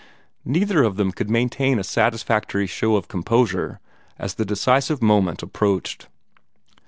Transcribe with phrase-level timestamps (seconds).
[0.45, 3.79] Neither of them could maintain a satisfactory show of composure
[4.17, 6.07] as the decisive moment approached.